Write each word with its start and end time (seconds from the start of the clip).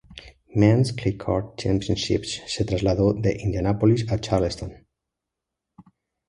Men's 0.55 0.91
Clay 0.93 1.15
Court 1.15 1.59
Championships 1.61 2.41
se 2.47 2.65
trasladó 2.65 3.13
de 3.13 3.37
Indianápolis 3.39 4.11
a 4.11 4.17
Charleston. 4.19 4.87